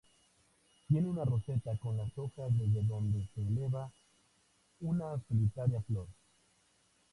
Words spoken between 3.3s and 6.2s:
se eleva una solitaria flor.